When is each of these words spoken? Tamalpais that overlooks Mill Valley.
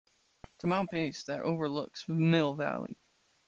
Tamalpais 0.57 1.25
that 1.25 1.41
overlooks 1.43 2.09
Mill 2.09 2.55
Valley. 2.55 2.97